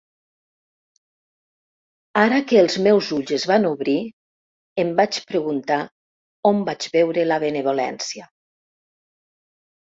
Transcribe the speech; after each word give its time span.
Ara 2.21 2.39
que 2.51 2.57
els 2.61 2.77
meus 2.87 3.09
ulls 3.17 3.33
es 3.37 3.45
van 3.51 3.67
obrir, 3.73 3.95
em 4.85 4.89
vaig 5.01 5.21
preguntar 5.33 5.79
on 6.53 6.65
vaig 6.71 6.89
veure 6.97 7.27
la 7.29 7.39
benevolència. 7.47 8.27